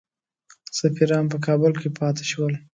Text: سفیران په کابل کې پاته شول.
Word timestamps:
سفیران 0.79 1.25
په 1.31 1.37
کابل 1.45 1.71
کې 1.81 1.89
پاته 1.97 2.23
شول. 2.31 2.53